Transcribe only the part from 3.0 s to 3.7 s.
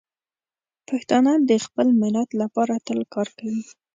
کار کوي.